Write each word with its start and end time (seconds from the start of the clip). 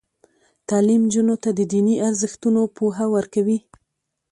تعلیم 0.69 1.01
نجونو 1.07 1.35
ته 1.43 1.49
د 1.57 1.59
دیني 1.71 1.95
ارزښتونو 2.07 2.61
پوهه 2.75 3.05
ورکوي. 3.15 3.59